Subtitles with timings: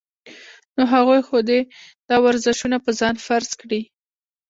[0.75, 1.59] نو هغوي خو دې
[2.09, 3.81] دا ورزشونه پۀ ځان فرض کړي-